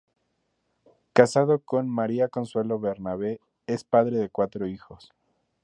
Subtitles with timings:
[1.13, 5.13] Casado con María Consuelo Benavente, es padre de cuatro hijos.